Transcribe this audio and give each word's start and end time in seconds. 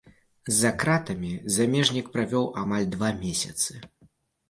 За 0.59 0.71
кратамі 0.83 1.31
замежнік 1.57 2.11
правёў 2.19 2.51
амаль 2.65 2.91
два 2.97 3.15
месяцы. 3.25 3.71